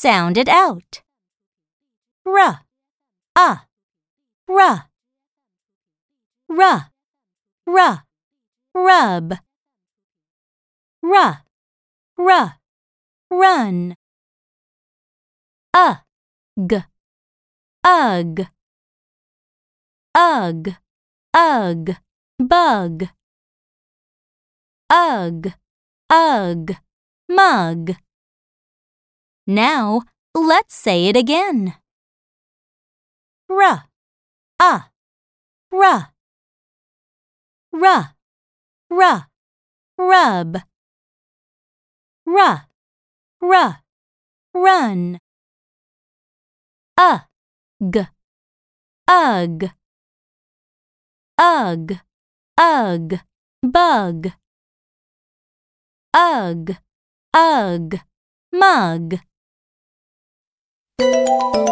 [0.00, 1.02] Sound it out.
[2.24, 2.62] R,
[3.36, 3.56] uh,
[4.48, 4.88] r,
[6.48, 6.90] r,
[7.66, 8.04] r,
[8.74, 9.34] rub,
[11.04, 11.44] r,
[12.16, 12.54] r,
[13.30, 13.94] run,
[15.74, 16.82] ug,
[17.84, 18.46] ugh,
[20.14, 20.76] ugh,
[21.34, 21.96] ugh,
[22.38, 23.08] bug,
[24.88, 25.52] ugh,
[26.08, 26.76] ugh,
[27.28, 27.96] mug.
[29.50, 31.74] Now let's say it again.
[33.50, 33.82] R,
[34.60, 34.80] uh,
[35.72, 36.12] r,
[37.72, 38.14] r,
[38.92, 39.26] r,
[39.98, 40.56] rub,
[42.28, 42.68] r,
[43.42, 43.82] r,
[44.54, 45.18] run,
[46.96, 48.06] ugh,
[49.08, 49.70] ugh,
[51.38, 51.98] ugh,
[52.56, 53.20] ugh,
[53.64, 54.32] bug,
[56.14, 56.76] ugh,
[57.34, 58.00] ugh,
[58.52, 59.20] mug
[61.30, 61.69] you